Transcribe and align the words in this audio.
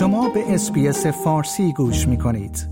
شما 0.00 0.28
به 0.28 0.54
SBS 0.54 1.06
فارسی 1.06 1.72
گوش 1.72 2.08
می 2.08 2.18
کنید. 2.18 2.68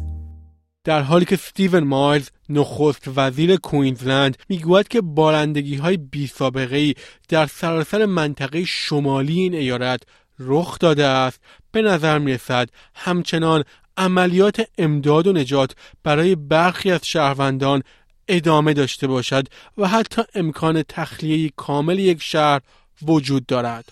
در 0.85 1.03
حالی 1.03 1.25
که 1.25 1.37
ستیون 1.37 1.85
مایلز 1.85 2.29
نخست 2.49 3.11
وزیر 3.17 3.57
کوینزلند 3.57 4.37
می‌گوید 4.49 4.89
که 4.89 5.01
بارندگی 5.01 5.77
های 5.77 5.97
بی 5.97 6.27
سابقه 6.27 6.95
در 7.29 7.47
سراسر 7.47 8.07
منطقه 8.07 8.65
شمالی 8.65 9.41
این 9.41 9.55
ایالت 9.55 10.03
رخ 10.39 10.79
داده 10.79 11.05
است 11.05 11.41
به 11.73 11.83
نظر 11.83 12.19
می 12.19 12.33
رسد 12.33 12.69
همچنان 12.95 13.65
عملیات 13.97 14.69
امداد 14.79 15.27
و 15.27 15.33
نجات 15.33 15.75
برای 16.05 16.35
برخی 16.35 16.91
از 16.91 17.01
شهروندان 17.03 17.83
ادامه 18.29 18.73
داشته 18.73 19.07
باشد 19.07 19.49
و 19.79 19.89
حتی 19.89 20.23
امکان 20.35 20.83
تخلیه 20.83 21.51
کامل 21.57 21.99
یک 21.99 22.23
شهر 22.23 22.61
وجود 23.03 23.47
دارد. 23.47 23.85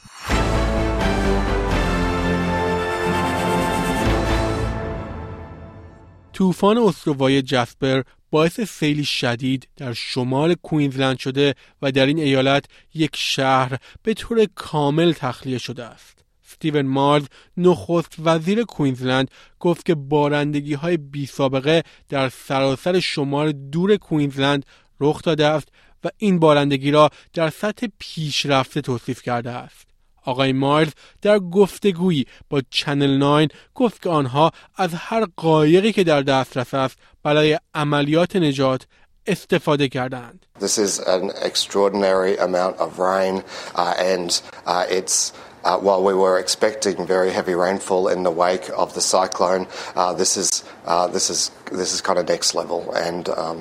طوفان 6.37 6.79
استروای 6.79 7.43
جسپر 7.43 8.03
باعث 8.31 8.61
سیلی 8.61 9.05
شدید 9.05 9.69
در 9.77 9.93
شمال 9.93 10.55
کوینزلند 10.55 11.19
شده 11.19 11.55
و 11.83 11.93
در 11.93 12.07
این 12.07 12.19
ایالت 12.19 12.65
یک 12.95 13.11
شهر 13.15 13.79
به 14.03 14.15
طور 14.15 14.47
کامل 14.55 15.13
تخلیه 15.13 15.59
شده 15.59 15.85
است. 15.85 16.25
ستیون 16.43 16.87
مارز 16.87 17.25
نخست 17.57 18.15
وزیر 18.19 18.65
کوینزلند 18.65 19.31
گفت 19.61 19.87
که 19.87 19.95
بارندگی 19.95 20.75
های 20.75 20.97
بی 20.97 21.27
سابقه 21.27 21.83
در 22.09 22.29
سراسر 22.29 23.01
شمال 23.01 23.53
دور 23.53 23.97
کوینزلند 23.97 24.67
رخ 25.01 25.23
داده 25.23 25.47
است 25.47 25.69
و 26.05 26.09
این 26.19 26.39
بارندگی 26.39 26.91
را 26.91 27.11
در 27.33 27.51
سطح 27.51 27.87
پیشرفته 27.99 28.81
توصیف 28.81 29.23
کرده 29.23 29.51
است. 29.51 29.86
آقای 30.27 30.53
مایلز 30.53 30.93
در 31.23 31.39
گفتگویی 31.39 32.27
با 32.51 32.63
چنل 32.71 33.19
9 33.19 33.49
گفت 33.75 34.03
که 34.03 34.09
آنها 34.09 34.51
از 34.77 34.91
هر 34.95 35.27
قایقی 35.37 35.93
که 35.93 36.05
در 36.05 36.23
دسترس 36.23 36.75
است 36.75 36.97
برای 37.23 37.59
عملیات 37.75 38.37
نجات 38.37 38.83
استفاده 39.27 39.89
کردند. 39.89 40.47
This 40.61 40.79
is 40.79 40.99
an 40.99 41.31
extraordinary 41.43 42.39
amount 42.39 42.77
of 42.79 42.99
rain 42.99 43.43
uh, 43.75 43.95
and 44.15 44.41
uh, 44.67 44.85
it's 44.99 45.33
Uh, 45.67 45.77
while 45.87 46.01
we 46.01 46.15
were 46.15 46.39
expecting 46.39 47.05
very 47.17 47.33
heavy 47.33 47.57
rainfall 47.67 48.07
in 48.07 48.23
the 48.23 48.31
wake 48.31 48.71
of 48.83 48.95
the 48.95 49.01
cyclone, 49.01 49.67
uh, 49.97 50.13
this 50.13 50.37
is 50.37 50.49
uh, 50.87 51.09
this 51.09 51.29
is 51.29 51.51
this 51.73 51.93
is 51.93 52.01
kind 52.01 52.21
of 52.21 52.29
next 52.29 52.55
level, 52.55 52.81
and 52.95 53.29
um, 53.31 53.61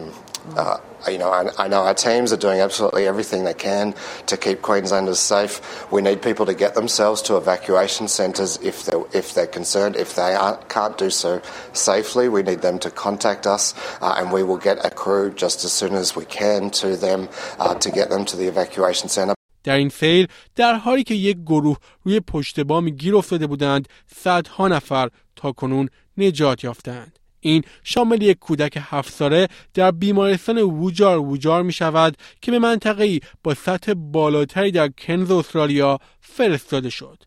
uh, 0.56 0.78
you 1.08 1.18
know, 1.18 1.30
I, 1.30 1.48
I, 1.64 1.68
know 1.68 1.82
our 1.82 1.94
teams 1.94 2.32
are 2.32 2.36
doing 2.36 2.60
absolutely 2.60 3.06
everything 3.06 3.44
they 3.44 3.54
can 3.54 3.94
to 4.26 4.36
keep 4.36 4.62
Queenslanders 4.62 5.18
safe. 5.18 5.60
We 5.92 6.02
need 6.02 6.22
people 6.22 6.46
to 6.46 6.54
get 6.54 6.74
themselves 6.74 7.22
to 7.22 7.36
evacuation 7.36 8.08
centres 8.08 8.58
if 8.62 8.84
they're, 8.84 9.02
if 9.12 9.34
they're 9.34 9.46
concerned. 9.46 9.96
If 9.96 10.16
they 10.16 10.36
can't 10.68 10.96
do 10.98 11.10
so 11.10 11.40
safely, 11.72 12.28
we 12.28 12.42
need 12.42 12.62
them 12.62 12.78
to 12.80 12.90
contact 12.90 13.46
us 13.46 13.74
uh, 14.00 14.16
and 14.18 14.32
we 14.32 14.42
will 14.42 14.58
get 14.58 14.84
a 14.84 14.90
crew 14.90 15.30
just 15.30 15.64
as 15.64 15.72
soon 15.72 15.94
as 15.94 16.16
we 16.16 16.24
can 16.24 16.70
to 16.70 16.96
them 16.96 17.28
uh, 17.58 17.74
to 17.74 17.90
get 17.90 18.10
them 18.10 18.24
to 18.26 18.36
the 18.36 18.48
evacuation 18.48 19.08
centre. 19.08 19.34
در 19.64 19.76
این 19.76 19.88
سیل 19.88 20.26
در 20.56 20.74
حالی 20.74 21.02
که 21.04 21.14
یک 21.14 21.36
گروه 21.46 21.76
روی 22.02 22.20
پشت 22.20 22.60
بامی 22.60 22.92
گیر 22.92 23.16
افتاده 23.16 23.46
بودند 23.46 23.88
صدها 24.16 24.68
نفر 24.68 25.08
تا 25.36 25.52
کنون 25.52 25.88
نجات 26.16 26.64
یافتند 26.64 27.18
این 27.45 27.63
شامل 27.83 28.21
یک 28.21 28.39
کودک 28.39 28.77
هفت 28.81 29.13
ساله 29.13 29.47
در 29.73 29.91
بیمارستان 29.91 30.57
ووجار 30.57 31.17
ووجار 31.17 31.63
می 31.63 31.73
شود 31.73 32.17
که 32.41 32.51
به 32.51 32.59
منطقه 32.59 33.19
با 33.43 33.53
سطح 33.53 33.93
بالاتری 33.93 34.71
در 34.71 34.87
کنز 34.87 35.31
استرالیا 35.31 35.99
فرستاده 36.19 36.89
شد. 36.89 37.23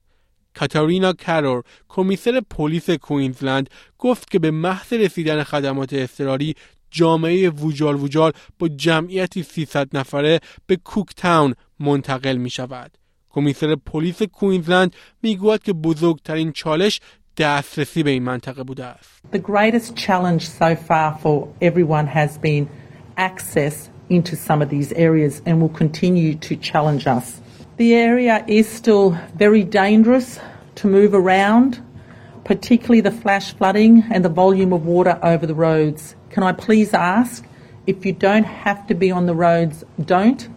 کاتارینا 0.54 1.12
کارور 1.12 1.62
کمیسر 1.88 2.40
پلیس 2.50 2.90
کوینزلند 2.90 3.70
گفت 3.98 4.30
که 4.30 4.38
به 4.38 4.50
محض 4.50 4.92
رسیدن 4.92 5.42
خدمات 5.42 5.92
اضطراری 5.92 6.54
جامعه 6.90 7.50
ووجار 7.50 7.96
ووجار 7.96 8.32
با 8.58 8.68
جمعیتی 8.68 9.42
300 9.42 9.96
نفره 9.96 10.40
به 10.66 10.76
کوک 10.76 11.08
تاون 11.16 11.54
منتقل 11.80 12.36
می 12.36 12.50
شود. 12.50 12.98
کمیسر 13.30 13.74
پلیس 13.74 14.22
کوینزلند 14.22 14.96
می‌گوید 15.22 15.62
که 15.62 15.72
بزرگترین 15.72 16.52
چالش 16.52 17.00
دسترسی 17.37 18.03
به 18.03 18.09
این 18.09 18.23
منطقه 18.23 18.63
بوده 18.63 18.85
است. 18.85 19.21
The 19.33 19.39
greatest 19.39 19.95
challenge 19.95 20.41
so 20.41 20.75
far 20.75 21.17
for 21.23 21.47
everyone 21.61 22.07
has 22.07 22.37
been 22.37 22.67
access 23.17 23.89
into 24.09 24.35
some 24.35 24.61
of 24.61 24.69
these 24.69 24.91
areas 24.93 25.41
and 25.45 25.61
will 25.61 25.75
continue 25.83 26.35
to 26.35 26.55
challenge 26.55 27.07
us. 27.07 27.41
The 27.77 27.95
area 27.95 28.43
is 28.47 28.67
still 28.67 29.17
very 29.35 29.63
dangerous 29.63 30.39
to 30.75 30.87
move 30.87 31.13
around, 31.13 31.81
particularly 32.43 33.01
the 33.01 33.11
flash 33.23 33.53
flooding 33.53 34.03
and 34.11 34.23
the 34.23 34.29
volume 34.29 34.73
of 34.73 34.85
water 34.85 35.17
over 35.23 35.45
the 35.47 35.55
roads. 35.55 36.15
Can 36.29 36.43
I 36.43 36.51
please 36.51 36.93
ask 36.93 37.43
if 37.87 38.05
you 38.05 38.13
don't 38.13 38.45
have 38.45 38.87
to 38.87 38.95
be 38.95 39.11
on 39.11 39.25
the 39.25 39.35
roads, 39.35 39.83
don't. 40.03 40.47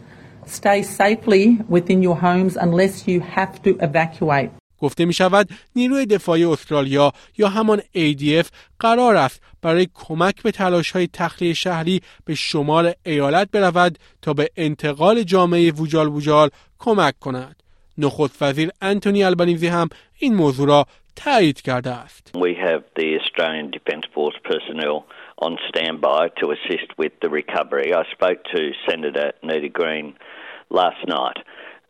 Stay 0.47 0.83
safely 0.83 1.59
within 1.69 2.03
your 2.03 2.17
homes 2.17 2.57
unless 2.57 3.09
you 3.09 3.21
have 3.21 3.61
to 3.63 3.77
evacuate. 3.81 4.51
گفته 4.82 5.06
می 5.06 5.14
شود 5.14 5.50
نیروی 5.76 6.06
دفاعی 6.06 6.46
استرالیا 6.46 7.12
یا 7.38 7.48
همان 7.48 7.80
ADF 7.80 8.48
قرار 8.80 9.16
است 9.16 9.42
برای 9.62 9.88
کمک 9.94 10.44
به 10.44 10.52
تلاش 10.52 10.92
های 10.92 11.08
تخلیه 11.14 11.54
شهری 11.54 12.02
به 12.26 12.36
شمال 12.36 12.94
ایالت 13.06 13.52
برود 13.52 14.00
تا 14.22 14.34
به 14.34 14.50
انتقال 14.58 15.24
جامعه 15.24 15.72
ووجال 15.72 16.08
ووجال 16.08 16.50
کمک 16.80 17.20
کند. 17.20 17.64
نخست 17.98 18.42
وزیر 18.42 18.70
انتونی 18.82 19.24
البنیزی 19.24 19.68
هم 19.68 19.90
این 20.20 20.36
موضوع 20.36 20.68
را 20.68 20.86
تایید 21.16 21.62
کرده 21.62 21.92
است. 21.92 22.32
We 22.38 22.56
have 22.56 22.84
the 22.96 23.20
Australian 23.20 23.72
Defence 23.72 24.06
Force 24.16 24.38
personnel 24.52 25.06
on 25.46 25.58
standby 25.70 26.30
to 26.40 26.46
assist 26.56 26.90
with 26.98 27.14
the 27.22 27.30
recovery. 27.30 27.94
I 27.94 28.04
spoke 28.18 28.40
to 28.56 28.62
Senator 28.88 29.28
Nita 29.44 29.70
Green 29.70 30.08
last 30.70 31.02
night. 31.08 31.40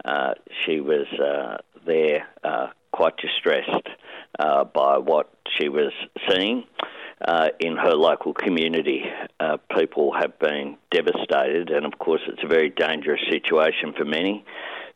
Uh, 0.04 0.34
she 0.62 0.76
was 0.92 1.08
uh, 1.20 1.58
there 1.86 2.20
uh, 2.44 2.68
quite 2.92 3.16
distressed 3.18 3.88
uh, 4.40 4.64
by 4.64 4.98
what 4.98 5.30
she 5.58 5.70
was 5.70 5.94
seeing 6.28 6.64
uh, 7.28 7.50
in 7.60 7.78
her 7.78 7.94
local 7.94 8.34
community. 8.34 9.04
Uh, 9.40 9.58
people 9.78 10.12
have 10.14 10.38
been 10.40 10.78
devastated, 10.92 11.70
and 11.70 11.86
of 11.86 12.00
course, 12.00 12.22
it's 12.28 12.44
a 12.44 12.48
very 12.48 12.70
dangerous 12.70 13.22
situation 13.30 13.94
for 13.98 14.06
many 14.06 14.44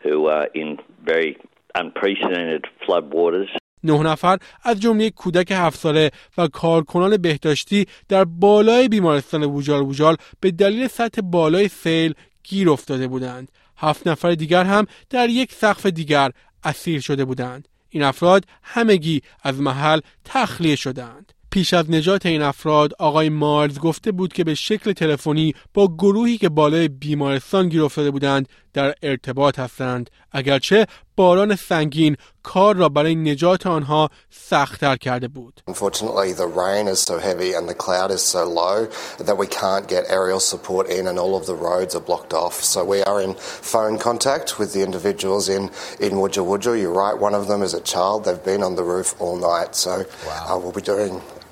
who 0.01 0.27
are 0.27 0.47
in 0.53 0.77
very 1.03 1.37
unprecedented 1.75 2.65
floodwaters. 2.87 3.49
نه 3.83 4.03
نفر 4.03 4.37
از 4.63 4.81
جمله 4.81 5.09
کودک 5.09 5.51
هفت 5.51 5.79
ساله 5.79 6.11
و 6.37 6.47
کارکنان 6.47 7.17
بهداشتی 7.17 7.85
در 8.09 8.23
بالای 8.23 8.87
بیمارستان 8.87 9.43
ووجال 9.43 9.81
ووجال 9.81 10.15
به 10.39 10.51
دلیل 10.51 10.87
سطح 10.87 11.21
بالای 11.21 11.67
سیل 11.67 12.13
گیر 12.43 12.69
افتاده 12.69 13.07
بودند. 13.07 13.51
هفت 13.77 14.07
نفر 14.07 14.31
دیگر 14.31 14.63
هم 14.63 14.85
در 15.09 15.29
یک 15.29 15.51
سقف 15.51 15.85
دیگر 15.85 16.31
اسیر 16.63 17.01
شده 17.01 17.25
بودند. 17.25 17.67
این 17.95 18.03
افراد 18.03 18.45
همگی 18.63 19.21
از 19.43 19.61
محل 19.61 19.99
تخلیه 20.25 20.75
شدند. 20.75 21.33
پیش 21.51 21.73
از 21.73 21.91
نجات 21.91 22.25
این 22.25 22.41
افراد 22.41 22.93
آقای 22.99 23.29
مارز 23.29 23.79
گفته 23.79 24.11
بود 24.11 24.33
که 24.33 24.43
به 24.43 24.55
شکل 24.55 24.93
تلفنی 24.93 25.53
با 25.73 25.87
گروهی 25.87 26.37
که 26.37 26.49
بالای 26.49 26.87
بیمارستان 26.87 27.69
گیر 27.69 27.83
افتاده 27.83 28.11
بودند 28.11 28.49
در 28.75 28.95
ارتباط 29.03 29.59
هستند. 29.59 30.09
اگرچه 30.31 30.87
باران 31.15 31.55
سنگین 31.55 32.17
کار 32.43 32.75
را 32.75 32.89
برای 32.89 33.15
نجات 33.15 33.67
آنها 33.67 34.09
سختتر 34.29 34.95
کرده 34.95 35.27
بود. 35.27 35.61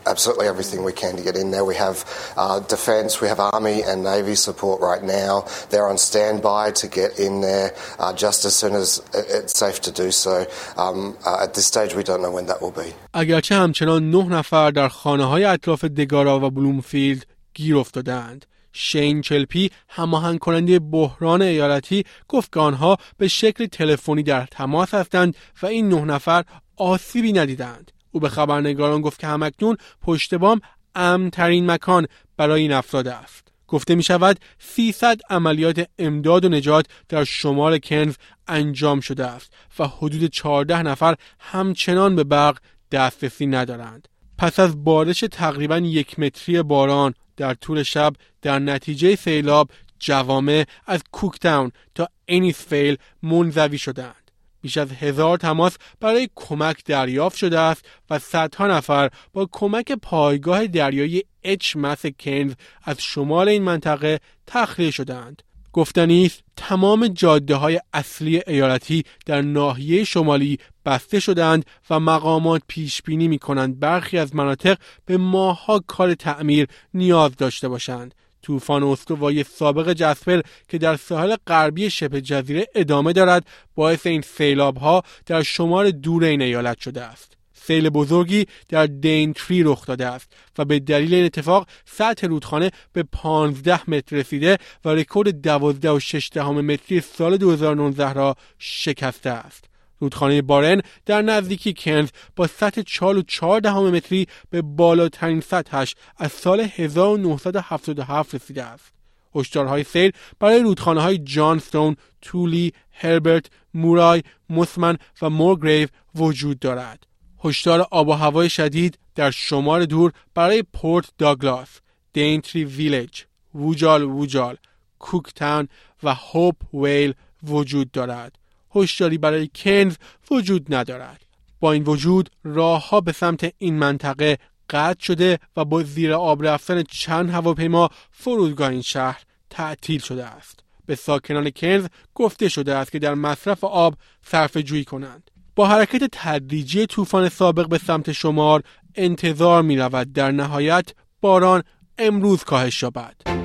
Uh, 0.05 0.09
absolutely 0.09 0.47
everything 0.47 0.83
we 0.83 0.93
can 0.93 1.15
to 1.17 1.23
get 1.23 1.35
in 1.35 1.51
there. 1.51 1.65
We 1.65 1.75
have 1.75 1.97
uh, 2.37 2.59
defence, 2.59 3.21
we 3.21 3.27
have 3.27 3.39
Army 3.39 3.83
and 3.83 4.03
Navy 4.03 4.35
support 4.35 4.81
right 4.81 5.03
now. 5.03 5.45
They're 5.69 5.87
on 5.87 5.97
standby 5.97 6.71
to 6.81 6.87
get 6.87 7.19
in 7.19 7.41
there 7.41 7.69
uh, 7.99 8.13
just 8.13 8.45
as 8.45 8.55
soon 8.55 8.73
as 8.75 9.01
it's 9.13 9.57
safe 9.57 9.81
to 9.81 9.91
do 9.91 10.11
so. 10.11 10.45
Um, 10.77 11.17
uh, 11.25 11.43
at 11.45 11.53
this 11.53 11.65
stage, 11.65 11.95
we 11.95 12.03
don't 12.03 12.21
know 12.21 12.31
when 12.31 12.45
that 12.47 12.61
will 12.61 12.71
be. 12.71 12.93
اگرچه 13.13 13.55
همچنان 13.55 14.11
نه 14.11 14.23
نفر 14.23 14.71
در 14.71 14.87
خانه 14.87 15.25
های 15.25 15.43
اطراف 15.43 15.85
دگارا 15.85 16.39
و 16.39 16.49
بلومفیلد 16.49 17.25
گیر 17.53 17.77
افتادند. 17.77 18.45
شین 18.75 19.21
چلپی 19.21 19.71
هماهنگ 19.89 20.39
کننده 20.39 20.79
بحران 20.79 21.41
ایالتی 21.41 22.03
گفت 22.27 22.53
که 22.53 22.59
آنها 22.59 22.97
به 23.17 23.27
شکل 23.27 23.65
تلفنی 23.65 24.23
در 24.23 24.45
تماس 24.45 24.93
هستند 24.93 25.35
و 25.61 25.65
این 25.65 25.89
نه 25.89 26.05
نفر 26.05 26.43
آسیبی 26.77 27.33
ندیدند. 27.33 27.91
او 28.13 28.19
به 28.19 28.29
خبرنگاران 28.29 29.01
گفت 29.01 29.19
که 29.19 29.27
همکنون 29.27 29.77
پشت 30.01 30.35
بام 30.35 30.61
امنترین 30.95 31.71
مکان 31.71 32.07
برای 32.37 32.61
این 32.61 32.71
افراد 32.71 33.07
است. 33.07 33.47
گفته 33.67 33.95
می 33.95 34.03
شود 34.03 34.39
300 34.59 35.19
عملیات 35.29 35.87
امداد 35.99 36.45
و 36.45 36.49
نجات 36.49 36.85
در 37.09 37.23
شمال 37.23 37.77
کنز 37.77 38.15
انجام 38.47 38.99
شده 38.99 39.25
است 39.25 39.53
و 39.79 39.87
حدود 39.87 40.25
14 40.25 40.81
نفر 40.81 41.15
همچنان 41.39 42.15
به 42.15 42.23
برق 42.23 42.57
دسترسی 42.91 43.45
ندارند. 43.45 44.07
پس 44.37 44.59
از 44.59 44.83
بارش 44.83 45.19
تقریبا 45.31 45.77
یک 45.77 46.19
متری 46.19 46.63
باران 46.63 47.13
در 47.37 47.53
طول 47.53 47.83
شب 47.83 48.13
در 48.41 48.59
نتیجه 48.59 49.15
سیلاب 49.15 49.69
جوامع 49.99 50.65
از 50.87 51.03
کوکتاون 51.11 51.71
تا 51.95 52.07
انیسفیل 52.27 52.97
منزوی 53.23 53.77
شدند. 53.77 54.22
بیش 54.63 54.77
از 54.77 54.91
هزار 54.91 55.37
تماس 55.37 55.77
برای 55.99 56.29
کمک 56.35 56.85
دریافت 56.85 57.37
شده 57.37 57.59
است 57.59 57.85
و 58.09 58.19
صدها 58.19 58.67
نفر 58.67 59.09
با 59.33 59.49
کمک 59.51 59.91
پایگاه 59.91 60.67
دریایی 60.67 61.23
اچ 61.43 61.75
مس 61.75 62.05
کنز 62.19 62.53
از 62.83 63.01
شمال 63.01 63.49
این 63.49 63.63
منطقه 63.63 64.19
تخلیه 64.47 64.91
شدند. 64.91 65.41
گفتنی 65.73 66.25
است 66.25 66.43
تمام 66.57 67.07
جاده 67.07 67.55
های 67.55 67.79
اصلی 67.93 68.41
ایالتی 68.47 69.03
در 69.25 69.41
ناحیه 69.41 70.03
شمالی 70.03 70.57
بسته 70.85 71.19
شدند 71.19 71.65
و 71.89 71.99
مقامات 71.99 72.61
پیش 72.67 73.01
بینی 73.01 73.27
می 73.27 73.39
کنند 73.39 73.79
برخی 73.79 74.17
از 74.17 74.35
مناطق 74.35 74.77
به 75.05 75.17
ماهها 75.17 75.79
کار 75.87 76.13
تعمیر 76.13 76.67
نیاز 76.93 77.35
داشته 77.35 77.67
باشند 77.67 78.15
طوفان 78.43 78.83
استوایی 78.83 79.43
سابق 79.43 79.93
جسپر 79.93 80.41
که 80.67 80.77
در 80.77 80.95
ساحل 80.95 81.35
غربی 81.47 81.89
شبه 81.89 82.21
جزیره 82.21 82.67
ادامه 82.75 83.13
دارد 83.13 83.47
باعث 83.75 84.07
این 84.07 84.21
سیلاب 84.21 84.77
ها 84.77 85.03
در 85.25 85.43
شمال 85.43 85.91
دور 85.91 86.23
این 86.23 86.41
ایالت 86.41 86.79
شده 86.79 87.01
است. 87.01 87.37
سیل 87.53 87.89
بزرگی 87.89 88.45
در 88.69 88.85
دین 88.85 89.33
تری 89.33 89.63
رخ 89.63 89.85
داده 89.85 90.07
است 90.07 90.31
و 90.57 90.65
به 90.65 90.79
دلیل 90.79 91.13
این 91.13 91.25
اتفاق 91.25 91.67
سطح 91.85 92.27
رودخانه 92.27 92.71
به 92.93 93.03
15 93.03 93.89
متر 93.89 94.15
رسیده 94.15 94.57
و 94.85 94.89
رکورد 94.89 95.41
12 95.41 95.91
و 95.91 95.99
6 95.99 96.29
دهم 96.33 96.61
متری 96.61 97.01
سال 97.01 97.37
2019 97.37 98.13
را 98.13 98.35
شکسته 98.59 99.29
است. 99.29 99.72
رودخانه 100.03 100.41
بارن 100.41 100.81
در 101.05 101.21
نزدیکی 101.21 101.73
کنز 101.77 102.09
با 102.35 102.47
سطح 102.47 102.81
4 102.81 103.17
و 103.17 103.21
4 103.21 103.59
دهم 103.59 103.89
متری 103.89 104.27
به 104.49 104.61
بالاترین 104.61 105.41
سطحش 105.41 105.95
از 106.17 106.31
سال 106.31 106.59
1977 106.59 108.35
رسیده 108.35 108.63
است. 108.63 108.93
هشدارهای 109.35 109.83
سیل 109.83 110.11
برای 110.39 110.59
رودخانه 110.59 111.01
های 111.01 111.17
جانستون، 111.17 111.95
تولی، 112.21 112.73
هربرت، 112.91 113.45
مورای، 113.73 114.23
مسمن 114.49 114.97
و 115.21 115.29
مورگریو 115.29 115.87
وجود 116.15 116.59
دارد. 116.59 117.07
هشدار 117.43 117.87
آب 117.91 118.07
و 118.07 118.11
هوای 118.11 118.49
شدید 118.49 118.99
در 119.15 119.31
شمال 119.31 119.85
دور 119.85 120.11
برای 120.33 120.63
پورت 120.73 121.05
داگلاس، 121.17 121.79
دینتری 122.13 122.65
ویلج، 122.65 123.23
ووجال 123.55 124.03
ووجال، 124.03 124.57
کوکتاون 124.99 125.67
و 126.03 126.15
هوپ 126.15 126.75
ویل 126.75 127.13
وجود 127.43 127.91
دارد. 127.91 128.42
هشداری 128.75 129.17
برای 129.17 129.49
کنز 129.55 129.95
وجود 130.31 130.75
ندارد. 130.75 131.21
با 131.59 131.71
این 131.71 131.83
وجود 131.83 132.29
راه 132.43 132.89
ها 132.89 133.01
به 133.01 133.11
سمت 133.11 133.53
این 133.57 133.77
منطقه 133.77 134.37
قطع 134.69 135.03
شده 135.03 135.39
و 135.57 135.65
با 135.65 135.83
زیر 135.83 136.13
آب 136.13 136.47
رفتن 136.47 136.83
چند 136.83 137.29
هواپیما 137.29 137.89
فرودگاه 138.11 138.69
این 138.69 138.81
شهر 138.81 139.21
تعطیل 139.49 139.99
شده 139.99 140.25
است. 140.25 140.59
به 140.85 140.95
ساکنان 140.95 141.49
کنز 141.49 141.87
گفته 142.15 142.49
شده 142.49 142.75
است 142.75 142.91
که 142.91 142.99
در 142.99 143.13
مصرف 143.13 143.63
آب 143.63 143.95
صرف 144.25 144.57
جویی 144.57 144.83
کنند. 144.83 145.31
با 145.55 145.67
حرکت 145.67 146.09
تدریجی 146.11 146.85
طوفان 146.85 147.29
سابق 147.29 147.67
به 147.67 147.77
سمت 147.77 148.11
شمال 148.11 148.63
انتظار 148.95 149.61
می 149.61 149.77
رود 149.77 150.13
در 150.13 150.31
نهایت 150.31 150.89
باران 151.21 151.63
امروز 151.97 152.43
کاهش 152.43 152.83
یابد. 152.83 153.42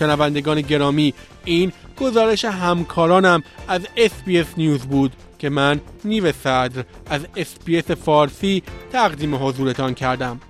شنوندگان 0.00 0.60
گرامی 0.60 1.14
این 1.44 1.72
گزارش 2.00 2.44
همکارانم 2.44 3.42
از 3.68 3.80
SBS 3.96 4.46
News 4.56 4.80
بود 4.80 5.12
که 5.38 5.48
من 5.48 5.80
نیو 6.04 6.32
صدر 6.32 6.84
از 7.10 7.20
SBS 7.36 7.90
فارسی 7.90 8.62
تقدیم 8.92 9.34
حضورتان 9.34 9.94
کردم 9.94 10.40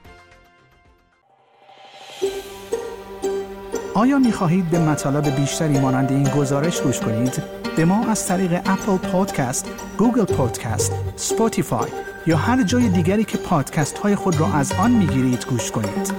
آیا 3.95 4.19
می 4.19 4.33
خواهید 4.33 4.71
به 4.71 4.79
مطالب 4.79 5.37
بیشتری 5.37 5.79
مانند 5.79 6.13
این 6.13 6.29
گزارش 6.29 6.81
گوش 6.81 7.01
کنید؟ 7.01 7.43
به 7.77 7.85
ما 7.85 8.07
از 8.07 8.29
طریق 8.29 8.53
Apple 8.53 8.97
Podcast، 8.97 9.71
Google 9.99 10.25
Podcast، 10.25 10.93
Spotify 11.17 11.91
یا 12.27 12.37
هر 12.37 12.63
جای 12.63 12.89
دیگری 12.89 13.25
که 13.25 13.39
پادکست 13.39 13.99
های 13.99 14.15
خود 14.15 14.41
را 14.41 14.53
از 14.53 14.73
آن 14.73 14.91
می 14.91 15.07
گیرید 15.07 15.47
گوش 15.47 15.71
کنید. 15.71 16.13